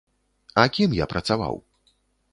[0.61, 1.55] А кім я працаваў?